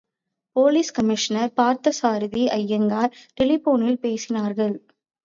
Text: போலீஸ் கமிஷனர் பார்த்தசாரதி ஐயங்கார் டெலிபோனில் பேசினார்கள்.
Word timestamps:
போலீஸ் 0.55 0.91
கமிஷனர் 0.91 1.51
பார்த்தசாரதி 1.57 2.43
ஐயங்கார் 2.51 3.13
டெலிபோனில் 3.33 3.99
பேசினார்கள். 4.01 4.75